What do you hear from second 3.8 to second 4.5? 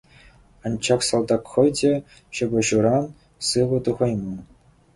тухайман.